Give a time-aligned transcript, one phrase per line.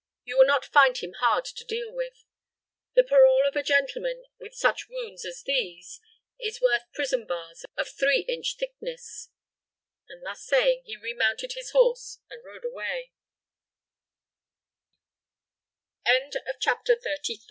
[0.23, 2.25] You will not find him hard to deal with.
[2.95, 5.99] The parole of a gentleman with such wounds as these
[6.39, 9.29] is worth prison bars of three inch thickness;"
[10.09, 12.65] and thus saying, he remounted his horse and rode